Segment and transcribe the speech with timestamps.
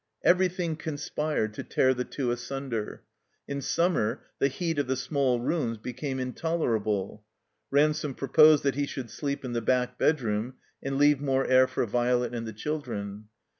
[0.23, 3.03] Everything conspired to tear the two asunder.
[3.47, 7.23] In summer the heat of the small rooms became in tolerable.
[7.69, 11.85] Ransome proposed that he should sleep in the back bedroom and leave more air for
[11.85, 13.25] Violet and the children.